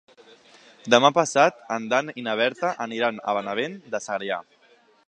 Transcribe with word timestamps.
Demà 0.93 1.11
passat 1.17 1.61
en 1.77 1.85
Dan 1.93 2.11
i 2.23 2.27
na 2.29 2.35
Berta 2.43 2.73
aniran 2.87 3.21
a 3.35 3.39
Benavent 3.41 3.79
de 3.95 4.07
Segrià. 4.09 4.43